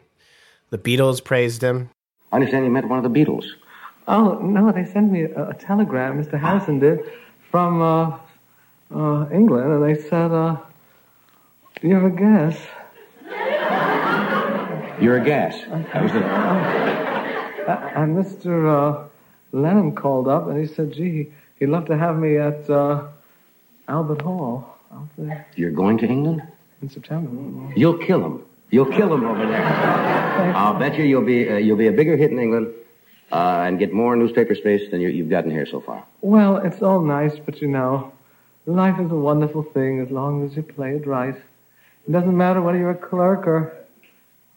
[0.69, 1.89] The Beatles praised him.
[2.31, 3.45] I understand you met one of the Beatles.
[4.07, 6.39] Oh, no, they sent me a, a telegram, Mr.
[6.39, 6.99] Harrison did,
[7.49, 8.17] from uh,
[8.95, 10.57] uh, England, and they said, uh,
[11.81, 12.57] You're a gas.
[15.01, 15.59] You're a gas.
[15.93, 16.23] That was it.
[16.23, 18.51] Uh, and Mr.
[18.67, 19.07] Uh,
[19.51, 23.07] Lennon called up and he said, gee, he'd love to have me at uh,
[23.87, 26.43] Albert Hall out there You're going to England?
[26.81, 27.73] in September.
[27.75, 28.45] You'll kill him.
[28.69, 29.63] You'll kill him over there.
[30.55, 32.73] I'll bet you you'll be uh, you'll be a bigger hit in England
[33.31, 36.03] uh, and get more newspaper space than you, you've gotten here so far.
[36.21, 38.11] Well, it's all nice, but you know,
[38.65, 41.35] life is a wonderful thing as long as you play it right.
[42.07, 43.73] It doesn't matter whether you're a clerk or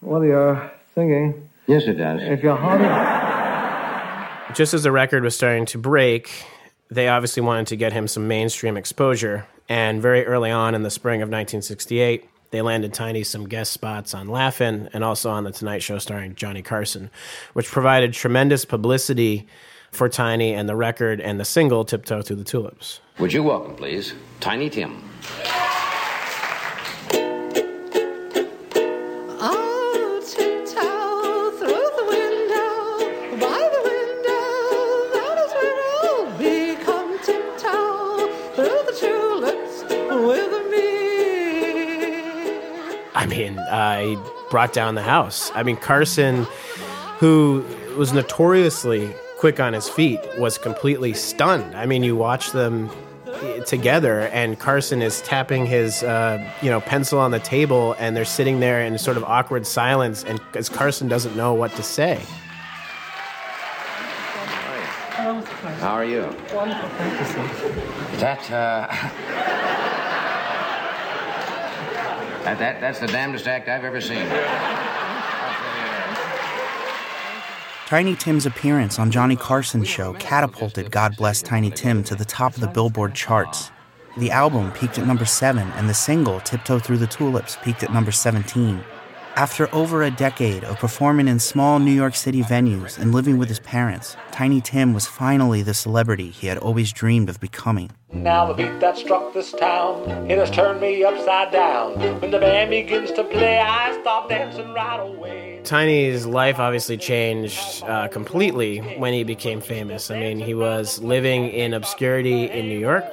[0.05, 1.49] whether you're singing.
[1.67, 2.21] Yes, it does.
[2.23, 2.81] If you're hard
[4.55, 6.45] Just as the record was starting to break,
[6.89, 9.47] they obviously wanted to get him some mainstream exposure.
[9.67, 14.13] And very early on in the spring of 1968, they landed Tiny some guest spots
[14.13, 17.09] on Laugh-In and also on The Tonight Show starring Johnny Carson,
[17.53, 19.47] which provided tremendous publicity
[19.91, 23.01] for Tiny and the record and the single Tiptoe Through the Tulips.
[23.17, 25.01] Would you welcome, please, Tiny Tim?
[44.05, 45.51] Mean, uh, brought down the house.
[45.53, 46.45] I mean, Carson,
[47.19, 47.65] who
[47.97, 51.75] was notoriously quick on his feet, was completely stunned.
[51.75, 52.89] I mean, you watch them
[53.65, 58.25] together, and Carson is tapping his, uh, you know, pencil on the table, and they're
[58.25, 62.21] sitting there in sort of awkward silence, and as Carson doesn't know what to say.
[65.79, 66.21] How are you?
[66.53, 68.17] Wonderful, thank you, sir.
[68.19, 69.64] That, uh.
[72.45, 74.25] That, that, that's the damnedest act I've ever seen.
[77.87, 82.55] Tiny Tim's appearance on Johnny Carson's show catapulted God Bless Tiny Tim to the top
[82.55, 83.71] of the Billboard charts.
[84.17, 87.93] The album peaked at number 7, and the single, Tiptoe Through the Tulips, peaked at
[87.93, 88.83] number 17.
[89.35, 93.49] After over a decade of performing in small New York City venues and living with
[93.49, 97.91] his parents, Tiny Tim was finally the celebrity he had always dreamed of becoming.
[98.15, 101.99] Now the beat that struck this town, it has turned me upside down.
[102.21, 105.59] When the band begins to play, I stop dancing right away.
[105.63, 110.09] Tiny's life obviously changed uh, completely when he became famous.
[110.09, 113.03] I mean, he was living in obscurity in New York,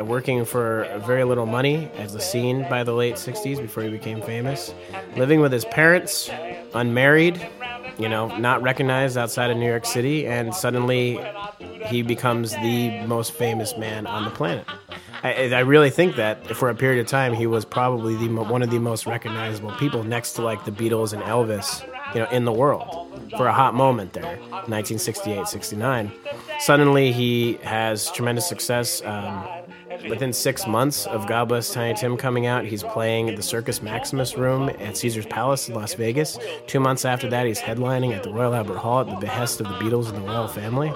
[0.00, 4.20] working for very little money as a scene by the late 60s before he became
[4.20, 4.74] famous,
[5.16, 6.30] living with his parents,
[6.74, 7.48] unmarried,
[8.02, 11.20] you know, not recognized outside of New York City, and suddenly
[11.86, 14.66] he becomes the most famous man on the planet.
[15.22, 18.60] I, I really think that for a period of time, he was probably the one
[18.60, 22.44] of the most recognizable people next to like the Beatles and Elvis, you know, in
[22.44, 24.36] the world for a hot moment there,
[24.66, 26.10] 1968, 69.
[26.58, 29.00] Suddenly, he has tremendous success.
[29.04, 29.46] Um,
[30.08, 34.68] within six months of Bless Tiny Tim coming out, he's playing the Circus Maximus Room
[34.78, 36.38] at Caesar's Palace in Las Vegas.
[36.66, 39.68] Two months after that, he's headlining at the Royal Albert Hall at the behest of
[39.68, 40.92] the Beatles and the royal family.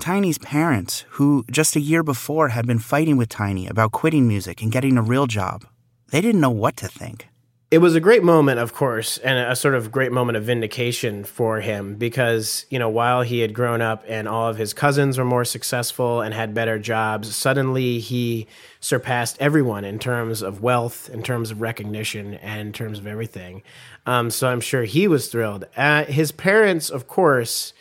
[0.00, 4.62] Tiny's parents, who just a year before had been fighting with Tiny about quitting music
[4.62, 5.64] and getting a real job,
[6.10, 7.29] they didn't know what to think.
[7.70, 11.22] It was a great moment, of course, and a sort of great moment of vindication
[11.22, 15.16] for him because, you know, while he had grown up and all of his cousins
[15.16, 18.48] were more successful and had better jobs, suddenly he
[18.80, 23.62] surpassed everyone in terms of wealth, in terms of recognition, and in terms of everything.
[24.04, 25.64] Um, so I'm sure he was thrilled.
[25.76, 27.72] Uh, his parents, of course,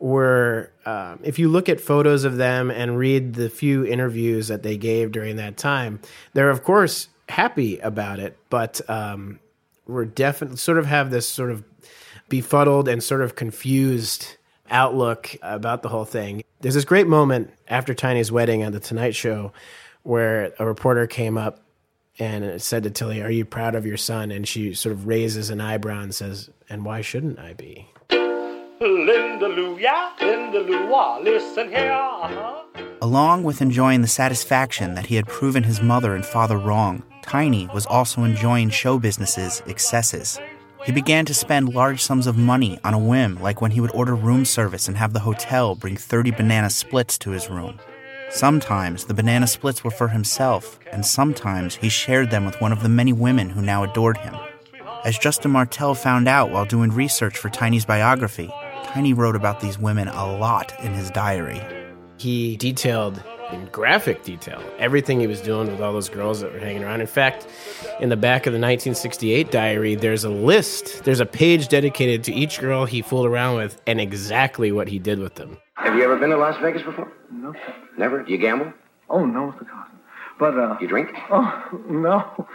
[0.00, 4.64] were, uh, if you look at photos of them and read the few interviews that
[4.64, 6.00] they gave during that time,
[6.32, 9.40] they're, of course, happy about it, but um,
[9.86, 11.64] we're definitely sort of have this sort of
[12.28, 14.36] befuddled and sort of confused
[14.70, 16.42] outlook about the whole thing.
[16.60, 19.52] There's this great moment after Tiny's wedding on the Tonight Show
[20.02, 21.60] where a reporter came up
[22.18, 25.50] and said to Tilly, "Are you proud of your son?" And she sort of raises
[25.50, 27.88] an eyebrow and says, "And why shouldn't I be?"
[28.80, 32.62] Linda Lou, yeah, Linda Lou, ah, listen here, uh-huh.
[33.02, 37.66] Along with enjoying the satisfaction that he had proven his mother and father wrong, Tiny
[37.74, 40.38] was also enjoying show business's excesses.
[40.84, 43.92] He began to spend large sums of money on a whim, like when he would
[43.94, 47.80] order room service and have the hotel bring 30 banana splits to his room.
[48.30, 52.84] Sometimes the banana splits were for himself, and sometimes he shared them with one of
[52.84, 54.36] the many women who now adored him.
[55.04, 58.48] As Justin Martell found out while doing research for Tiny's biography,
[58.84, 61.60] Tiny wrote about these women a lot in his diary.
[62.18, 63.20] He detailed
[63.52, 67.00] in graphic detail everything he was doing with all those girls that were hanging around.
[67.00, 67.46] In fact,
[68.00, 72.32] in the back of the 1968 diary, there's a list, there's a page dedicated to
[72.32, 75.58] each girl he fooled around with and exactly what he did with them.
[75.74, 77.12] Have you ever been to Las Vegas before?
[77.30, 77.74] No, sir.
[77.98, 78.24] Never?
[78.26, 78.72] You gamble?
[79.08, 79.68] Oh, no, Mr.
[79.68, 79.98] Carson.
[80.38, 80.76] But, uh.
[80.80, 81.10] You drink?
[81.30, 82.24] Oh, no.
[82.38, 82.46] Oh.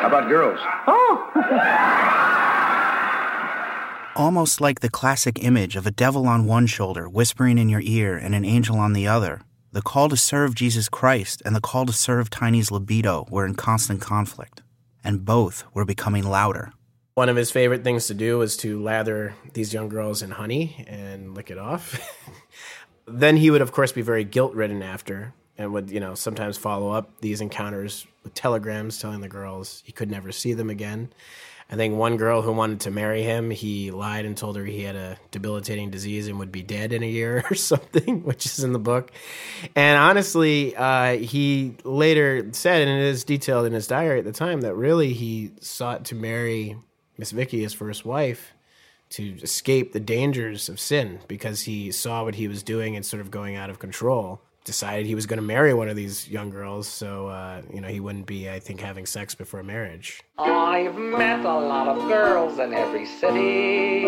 [0.00, 0.60] How about girls?
[4.16, 8.16] Almost like the classic image of a devil on one shoulder whispering in your ear
[8.16, 9.40] and an angel on the other,
[9.72, 13.56] the call to serve Jesus Christ and the call to serve Tiny's libido were in
[13.56, 14.62] constant conflict,
[15.02, 16.72] and both were becoming louder.
[17.14, 20.84] One of his favorite things to do was to lather these young girls in honey
[20.86, 21.98] and lick it off.
[23.08, 26.56] then he would, of course, be very guilt ridden after and would, you know, sometimes
[26.56, 31.12] follow up these encounters with telegrams telling the girls he could never see them again.
[31.70, 34.82] I think one girl who wanted to marry him, he lied and told her he
[34.82, 38.62] had a debilitating disease and would be dead in a year or something, which is
[38.62, 39.10] in the book.
[39.74, 44.32] And honestly, uh, he later said, and it is detailed in his diary at the
[44.32, 46.76] time, that really he sought to marry
[47.16, 48.52] Miss Vicky, his first wife,
[49.10, 53.20] to escape the dangers of sin because he saw what he was doing and sort
[53.20, 54.42] of going out of control.
[54.64, 57.88] Decided he was going to marry one of these young girls, so uh, you know
[57.88, 60.22] he wouldn't be, I think, having sex before marriage.
[60.38, 64.06] I've met a lot of girls in every city.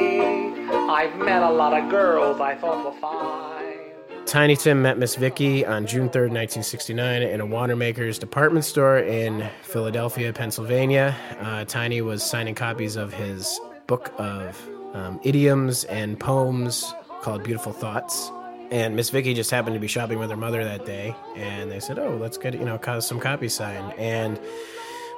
[0.71, 3.77] I've met a lot of girls I thought were fine.
[4.25, 9.49] Tiny Tim met Miss Vicky on June 3rd, 1969, in a Wanamaker's department store in
[9.63, 11.15] Philadelphia, Pennsylvania.
[11.39, 14.61] Uh, Tiny was signing copies of his book of
[14.95, 18.33] um, idioms and poems called Beautiful Thoughts.
[18.71, 21.81] And Miss Vicky just happened to be shopping with her mother that day, and they
[21.81, 24.39] said, "Oh, let's get you know cause some copies signed." And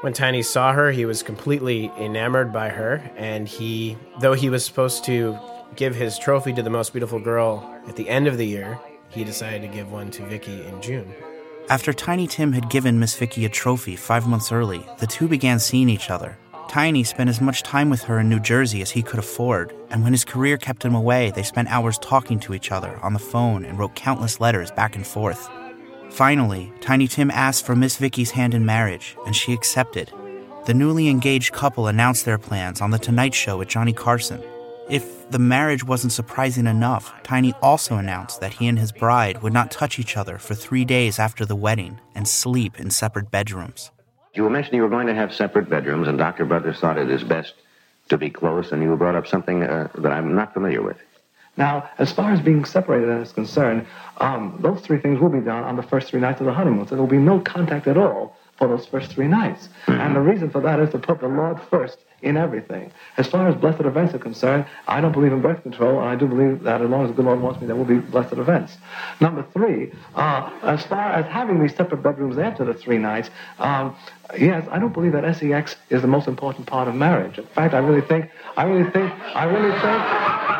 [0.03, 4.65] when Tiny saw her, he was completely enamored by her, and he, though he was
[4.65, 5.37] supposed to
[5.77, 9.25] give his trophy to the most beautiful girl at the end of the year, he
[9.25, 11.13] decided to give one to Vicky in June.
[11.69, 15.59] After Tiny Tim had given Miss Vicky a trophy five months early, the two began
[15.59, 16.39] seeing each other.
[16.69, 20.05] Tiny spent as much time with her in New Jersey as he could afford, and
[20.05, 23.19] when his career kept him away, they spent hours talking to each other on the
[23.19, 25.49] phone and wrote countless letters back and forth.
[26.11, 30.13] Finally, Tiny Tim asked for Miss Vicky's hand in marriage, and she accepted.
[30.67, 34.43] The newly engaged couple announced their plans on The Tonight Show with Johnny Carson.
[34.91, 39.55] If the marriage wasn't surprising enough, Tiny also announced that he and his bride would
[39.55, 43.91] not touch each other for three days after the wedding and sleep in separate bedrooms.
[44.39, 46.45] You were mentioning you were going to have separate bedrooms, and Dr.
[46.45, 47.55] Brothers thought it is best
[48.09, 50.97] to be close, and you brought up something uh, that I'm not familiar with.
[51.57, 53.85] Now, as far as being separated is concerned,
[54.19, 56.87] um, those three things will be done on the first three nights of the honeymoon.
[56.87, 59.69] So there will be no contact at all for those first three nights.
[59.87, 62.91] And the reason for that is to put the Lord first in everything.
[63.17, 66.17] As far as blessed events are concerned, I don't believe in birth control, and I
[66.17, 68.33] do believe that as long as the good Lord wants me, there will be blessed
[68.33, 68.77] events.
[69.21, 73.31] Number three, uh, as far as having these separate bedrooms after the three nights,
[73.61, 73.97] um,
[74.37, 77.39] yes, I don't believe that sex is the most important part of marriage.
[77.39, 80.59] In fact, I really think, I really think, I really think.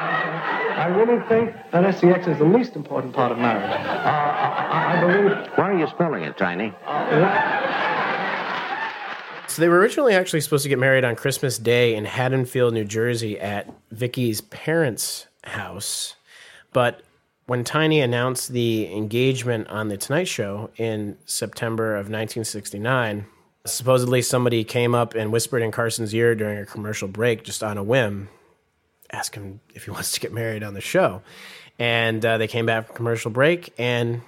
[0.79, 3.69] I really think that sex is the least important part of marriage.
[3.69, 5.33] Uh, I, I believe.
[5.57, 6.73] Why are you spelling it, Tiny?
[9.49, 12.85] So they were originally actually supposed to get married on Christmas Day in Haddonfield, New
[12.85, 16.15] Jersey, at Vicky's parents' house.
[16.73, 17.03] But
[17.47, 23.27] when Tiny announced the engagement on the Tonight Show in September of 1969,
[23.69, 27.77] Supposedly, somebody came up and whispered in Carson's ear during a commercial break, just on
[27.77, 28.29] a whim,
[29.13, 31.23] ask him if he wants to get married on the show.
[31.79, 34.23] And uh, they came back from commercial break, and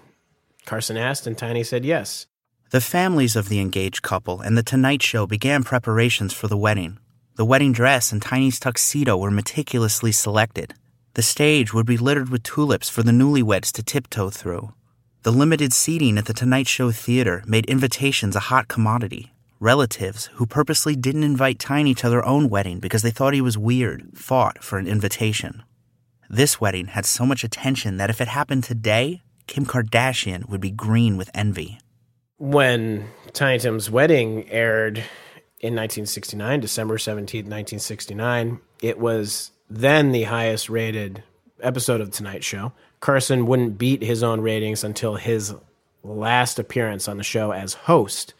[0.70, 2.28] Carson asked, and Tiny said yes.
[2.70, 7.00] The families of the engaged couple and The Tonight Show began preparations for the wedding.
[7.34, 10.74] The wedding dress and Tiny's tuxedo were meticulously selected.
[11.14, 14.72] The stage would be littered with tulips for the newlyweds to tiptoe through.
[15.24, 19.32] The limited seating at the Tonight Show theater made invitations a hot commodity.
[19.58, 23.58] Relatives who purposely didn't invite Tiny to their own wedding because they thought he was
[23.58, 25.64] weird fought for an invitation.
[26.28, 30.70] This wedding had so much attention that if it happened today, Kim Kardashian would be
[30.70, 31.80] green with envy.
[32.38, 34.98] When Tiny Tim's wedding aired
[35.59, 41.24] in 1969, December 17th, 1969, it was then the highest rated
[41.61, 42.72] episode of The Tonight Show.
[43.01, 45.53] Carson wouldn't beat his own ratings until his
[46.05, 48.34] last appearance on the show as host.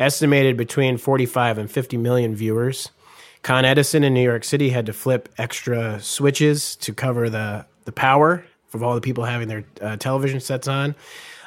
[0.00, 2.88] Estimated between 45 and 50 million viewers.
[3.42, 7.92] Con Edison in New York City had to flip extra switches to cover the, the
[7.92, 10.94] power of all the people having their uh, television sets on.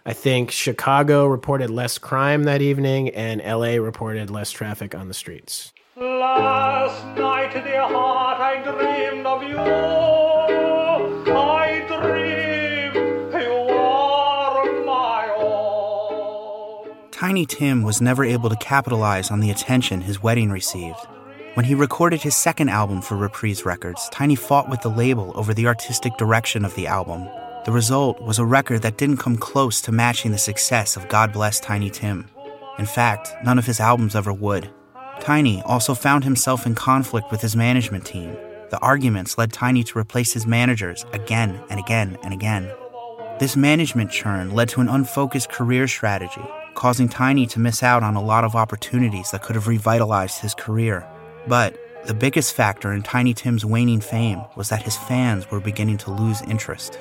[0.05, 5.13] I think Chicago reported less crime that evening, and LA reported less traffic on the
[5.13, 5.74] streets.
[5.95, 9.59] Last night, dear heart, I dreamed of you.
[11.32, 12.95] I dreamed
[13.43, 17.11] you were my own.
[17.11, 20.97] Tiny Tim was never able to capitalize on the attention his wedding received.
[21.56, 25.54] When he recorded his second album for Reprise Records, Tiny fought with the label over
[25.54, 27.28] the artistic direction of the album.
[27.66, 31.34] The result was a record that didn't come close to matching the success of God
[31.34, 32.30] Bless Tiny Tim.
[32.80, 34.70] In fact, none of his albums ever would.
[35.20, 38.38] Tiny also found himself in conflict with his management team.
[38.70, 42.72] The arguments led Tiny to replace his managers again and again and again.
[43.39, 46.45] This management churn led to an unfocused career strategy,
[46.76, 50.54] causing Tiny to miss out on a lot of opportunities that could have revitalized his
[50.54, 51.06] career.
[51.48, 55.98] But the biggest factor in Tiny Tim's waning fame was that his fans were beginning
[56.00, 57.00] to lose interest.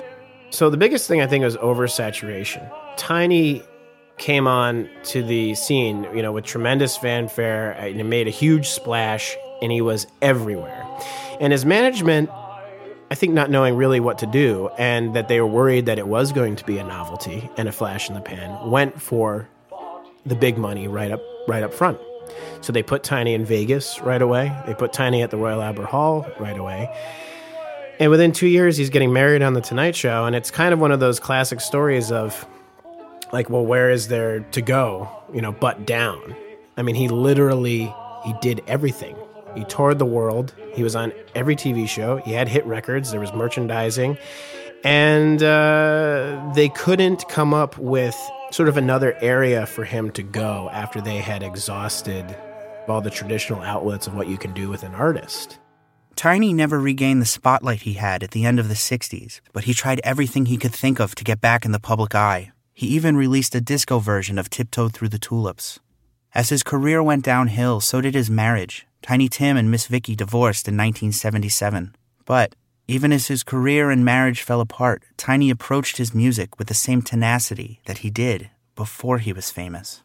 [0.49, 2.69] So the biggest thing I think was oversaturation.
[2.97, 3.63] Tiny
[4.17, 8.69] came on to the scene, you know, with tremendous fanfare and it made a huge
[8.69, 10.85] splash and he was everywhere.
[11.39, 12.29] And his management
[13.09, 16.07] I think not knowing really what to do and that they were worried that it
[16.07, 19.49] was going to be a novelty and a flash in the pan went for
[20.25, 21.99] the big money right up right up front.
[22.61, 24.55] So they put Tiny in Vegas right away.
[24.65, 26.89] They put Tiny at the Royal Albert Hall right away.
[27.99, 30.25] And within two years, he's getting married on The Tonight Show.
[30.25, 32.47] And it's kind of one of those classic stories of,
[33.31, 36.35] like, well, where is there to go, you know, but down?
[36.77, 37.93] I mean, he literally,
[38.25, 39.15] he did everything.
[39.55, 40.53] He toured the world.
[40.73, 42.17] He was on every TV show.
[42.17, 43.11] He had hit records.
[43.11, 44.17] There was merchandising.
[44.83, 48.17] And uh, they couldn't come up with
[48.51, 52.35] sort of another area for him to go after they had exhausted
[52.87, 55.59] all the traditional outlets of what you can do with an artist.
[56.15, 59.73] Tiny never regained the spotlight he had at the end of the 60s, but he
[59.73, 62.51] tried everything he could think of to get back in the public eye.
[62.73, 65.79] He even released a disco version of Tiptoe Through the Tulips.
[66.33, 68.85] As his career went downhill, so did his marriage.
[69.01, 71.95] Tiny Tim and Miss Vicky divorced in 1977.
[72.25, 72.55] But
[72.91, 77.01] even as his career and marriage fell apart, Tiny approached his music with the same
[77.01, 80.01] tenacity that he did before he was famous.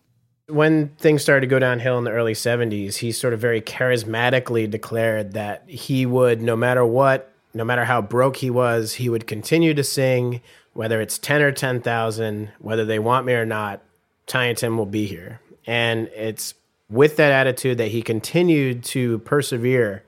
[0.48, 4.70] When things started to go downhill in the early 70s, he sort of very charismatically
[4.70, 9.26] declared that he would, no matter what, no matter how broke he was, he would
[9.26, 10.40] continue to sing,
[10.72, 13.82] whether it's 10 or 10,000, whether they want me or not,
[14.26, 15.40] Tiny Tim will be here.
[15.66, 16.54] And it's
[16.88, 20.04] with that attitude that he continued to persevere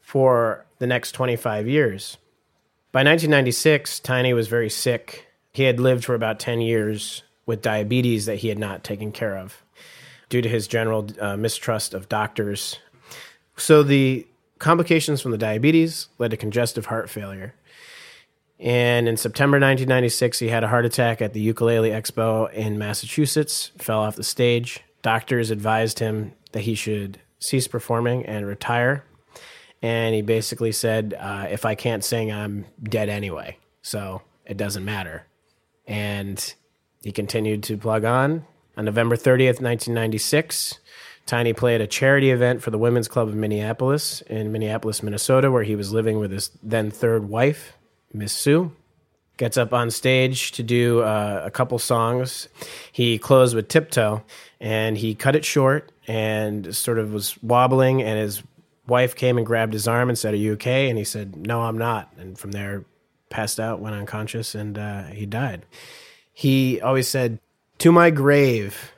[0.00, 2.16] for the next 25 years.
[2.92, 5.26] By 1996, Tiny was very sick.
[5.54, 9.38] He had lived for about 10 years with diabetes that he had not taken care
[9.38, 9.62] of
[10.28, 12.78] due to his general uh, mistrust of doctors.
[13.56, 14.26] So the
[14.58, 17.54] complications from the diabetes led to congestive heart failure.
[18.60, 23.72] And in September 1996, he had a heart attack at the Ukulele Expo in Massachusetts,
[23.78, 24.80] fell off the stage.
[25.00, 29.04] Doctors advised him that he should cease performing and retire.
[29.82, 33.58] And he basically said, uh, If I can't sing, I'm dead anyway.
[33.82, 35.26] So it doesn't matter.
[35.86, 36.54] And
[37.02, 38.46] he continued to plug on.
[38.76, 40.78] On November 30th, 1996,
[41.26, 45.62] Tiny played a charity event for the Women's Club of Minneapolis in Minneapolis, Minnesota, where
[45.62, 47.74] he was living with his then third wife,
[48.12, 48.72] Miss Sue.
[49.36, 52.48] Gets up on stage to do uh, a couple songs.
[52.90, 54.22] He closed with Tiptoe
[54.60, 58.02] and he cut it short and sort of was wobbling.
[58.02, 58.42] And his
[58.86, 60.88] wife came and grabbed his arm and said, Are you okay?
[60.88, 62.12] And he said, No, I'm not.
[62.18, 62.84] And from there,
[63.32, 65.64] passed out, went unconscious, and uh, he died.
[66.32, 67.40] He always said,
[67.78, 68.92] To my grave,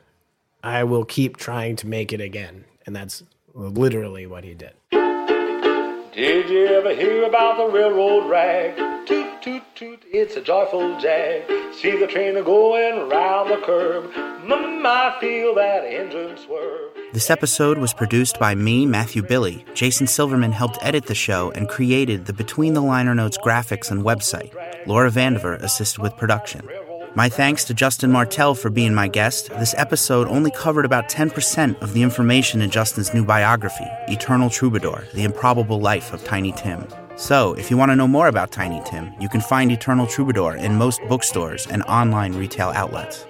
[0.63, 2.65] I will keep trying to make it again.
[2.87, 3.23] And that's
[3.55, 4.73] literally what he did.
[4.91, 8.77] Did you ever hear about the railroad rag?
[9.07, 11.45] Toot, toot, toot, it's a joyful jag.
[11.75, 14.11] See the train going round the curve.
[14.15, 16.93] Mmm, I feel that engine swerve.
[17.13, 19.67] This episode was produced by me, Matthew Billy.
[19.75, 24.03] Jason Silverman helped edit the show and created the Between the Liner Notes graphics and
[24.03, 24.51] website.
[24.87, 26.67] Laura Vandiver assisted with production.
[27.15, 29.51] My thanks to Justin Martell for being my guest.
[29.51, 35.05] This episode only covered about 10% of the information in Justin's new biography, Eternal Troubadour
[35.13, 36.89] The Improbable Life of Tiny Tim.
[37.17, 40.57] So, if you want to know more about Tiny Tim, you can find Eternal Troubadour
[40.57, 43.25] in most bookstores and online retail outlets.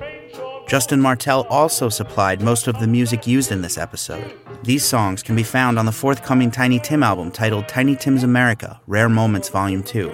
[0.67, 4.33] Justin Martell also supplied most of the music used in this episode.
[4.63, 8.81] These songs can be found on the forthcoming Tiny Tim album titled Tiny Tim's America
[8.87, 10.11] Rare Moments Volume 2.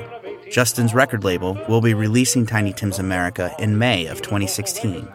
[0.50, 5.08] Justin's record label will be releasing Tiny Tim's America in May of 2016.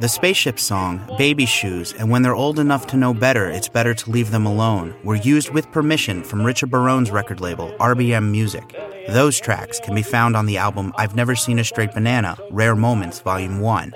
[0.00, 3.94] The spaceship song, Baby Shoes, and When They're Old Enough to Know Better, It's Better
[3.94, 8.74] to Leave Them Alone were used with permission from Richard Barone's record label, RBM Music.
[9.06, 12.74] Those tracks can be found on the album I've Never Seen a Straight Banana, Rare
[12.74, 13.92] Moments, Volume 1.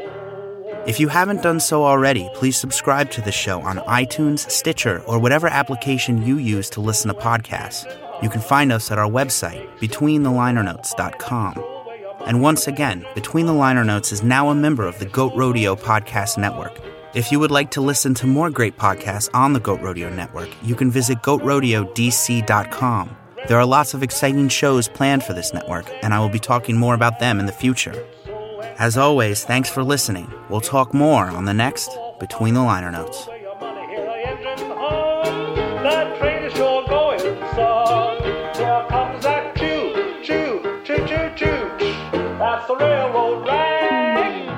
[0.86, 5.18] If you haven't done so already, please subscribe to the show on iTunes, Stitcher, or
[5.18, 7.84] whatever application you use to listen to podcasts.
[8.22, 11.77] You can find us at our website, betweentheliner.notes.com.
[12.28, 15.74] And once again, Between the Liner Notes is now a member of the Goat Rodeo
[15.74, 16.78] Podcast Network.
[17.14, 20.50] If you would like to listen to more great podcasts on the Goat Rodeo Network,
[20.62, 23.16] you can visit goatrodeodc.com.
[23.48, 26.76] There are lots of exciting shows planned for this network, and I will be talking
[26.76, 28.06] more about them in the future.
[28.78, 30.30] As always, thanks for listening.
[30.50, 33.26] We'll talk more on the next Between the Liner Notes.
[42.68, 44.54] The railroad rag.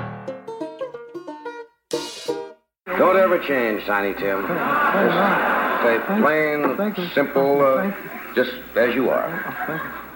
[2.85, 4.45] Don't ever change, Tiny Tim.
[4.45, 7.89] Just stay plain, simple, uh,
[8.35, 10.10] just as you are.